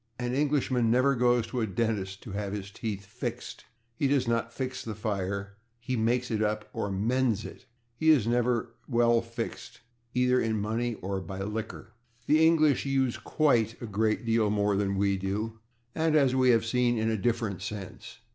An 0.17 0.33
Englishman 0.33 0.89
never 0.89 1.13
goes 1.13 1.45
to 1.45 1.61
a 1.61 1.67
dentist 1.67 2.23
to 2.23 2.31
have 2.31 2.53
his 2.53 2.71
teeth 2.71 3.07
/fixed/. 3.21 3.65
He 3.93 4.07
does 4.07 4.27
not 4.27 4.49
/fix/ 4.49 4.83
the 4.83 4.95
fire; 4.95 5.57
he 5.79 5.95
/makes 5.95 6.31
it 6.31 6.41
up/, 6.41 6.67
or 6.73 6.89
/mends/ 6.89 7.45
it. 7.45 7.67
He 7.93 8.09
is 8.09 8.25
never 8.25 8.73
/well 8.91 9.23
fixed/, 9.23 9.81
either 10.15 10.41
in 10.41 10.59
money 10.59 10.95
or 11.03 11.21
by 11.21 11.41
liquor. 11.41 11.93
The 12.25 12.43
English 12.43 12.83
use 12.83 13.17
/quite/ 13.17 13.79
a 13.79 13.85
great 13.85 14.25
deal 14.25 14.49
more 14.49 14.75
than 14.75 14.97
we 14.97 15.17
do, 15.17 15.59
and, 15.93 16.15
as 16.15 16.33
we 16.33 16.49
have 16.49 16.65
seen, 16.65 16.97
in 16.97 17.11
a 17.11 17.15
different 17.15 17.61
sense. 17.61 18.21